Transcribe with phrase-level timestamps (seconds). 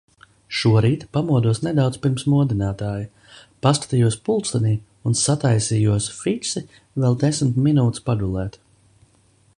[0.59, 3.27] Šorīt pamodos nedaudz pirms modinātāja,
[3.67, 4.73] paskatījos pulkstenī
[5.11, 6.67] un sataisījos fiksi
[7.05, 8.63] vēl desmit minūtes pagulēt.